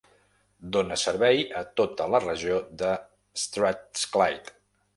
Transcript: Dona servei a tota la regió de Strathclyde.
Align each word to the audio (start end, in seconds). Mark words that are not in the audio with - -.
Dona 0.77 0.97
servei 1.01 1.43
a 1.59 1.61
tota 1.81 2.09
la 2.15 2.23
regió 2.25 2.59
de 2.81 2.97
Strathclyde. 3.45 4.59